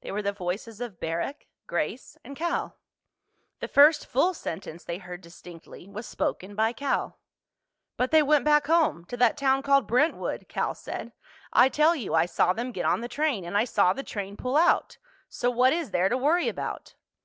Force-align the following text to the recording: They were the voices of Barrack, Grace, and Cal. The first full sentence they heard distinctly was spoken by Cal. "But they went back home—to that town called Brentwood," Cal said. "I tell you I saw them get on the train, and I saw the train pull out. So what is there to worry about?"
They 0.00 0.10
were 0.10 0.20
the 0.20 0.32
voices 0.32 0.80
of 0.80 0.98
Barrack, 0.98 1.46
Grace, 1.68 2.18
and 2.24 2.34
Cal. 2.34 2.76
The 3.60 3.68
first 3.68 4.04
full 4.04 4.34
sentence 4.34 4.82
they 4.82 4.98
heard 4.98 5.20
distinctly 5.20 5.86
was 5.88 6.06
spoken 6.06 6.56
by 6.56 6.72
Cal. 6.72 7.20
"But 7.96 8.10
they 8.10 8.20
went 8.20 8.44
back 8.44 8.66
home—to 8.66 9.16
that 9.18 9.36
town 9.36 9.62
called 9.62 9.86
Brentwood," 9.86 10.48
Cal 10.48 10.74
said. 10.74 11.12
"I 11.52 11.68
tell 11.68 11.94
you 11.94 12.14
I 12.14 12.26
saw 12.26 12.52
them 12.52 12.72
get 12.72 12.84
on 12.84 13.00
the 13.00 13.06
train, 13.06 13.44
and 13.44 13.56
I 13.56 13.62
saw 13.64 13.92
the 13.92 14.02
train 14.02 14.36
pull 14.36 14.56
out. 14.56 14.98
So 15.28 15.52
what 15.52 15.72
is 15.72 15.92
there 15.92 16.08
to 16.08 16.16
worry 16.18 16.48
about?" 16.48 16.96